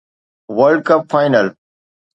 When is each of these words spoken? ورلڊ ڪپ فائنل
ورلڊ 0.57 0.79
ڪپ 0.87 1.01
فائنل 1.11 1.47